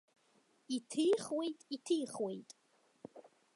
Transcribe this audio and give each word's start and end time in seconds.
Иҭихуеит, 0.75 1.59
иҭихуеит. 1.75 2.49